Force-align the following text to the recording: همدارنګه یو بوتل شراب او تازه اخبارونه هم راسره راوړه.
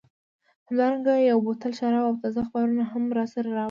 همدارنګه 0.67 1.13
یو 1.29 1.37
بوتل 1.45 1.71
شراب 1.79 2.03
او 2.09 2.15
تازه 2.21 2.39
اخبارونه 2.43 2.83
هم 2.91 3.03
راسره 3.17 3.47
راوړه. 3.49 3.59